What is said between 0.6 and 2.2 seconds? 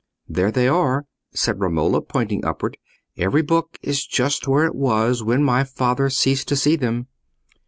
are," said Romola,